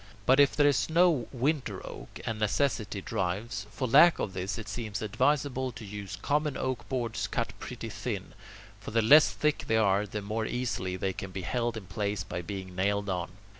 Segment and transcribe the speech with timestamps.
[0.25, 4.67] But if there is no winter oak, and necessity drives, for lack of this it
[4.67, 8.33] seems advisable to use common oak boards cut pretty thin;
[8.79, 12.23] for the less thick they are, the more easily they can be held in place
[12.23, 13.29] by being nailed on.